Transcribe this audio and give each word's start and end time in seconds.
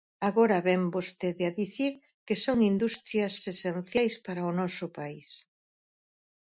Agora 0.29 0.57
vén 0.67 0.81
vostede 0.95 1.43
a 1.47 1.55
dicir 1.61 1.93
que 2.27 2.35
son 2.45 2.57
industrias 2.71 3.33
esenciais 3.53 4.15
para 4.25 4.47
o 4.49 4.55
noso 4.59 4.85
país. 4.97 5.29